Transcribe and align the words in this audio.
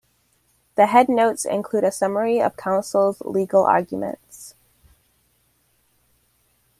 The 0.77 0.85
headnotes 0.85 1.45
include 1.45 1.83
a 1.83 1.91
summary 1.91 2.41
of 2.41 2.57
counsel's 2.57 3.21
legal 3.21 3.65
arguments. 3.67 4.55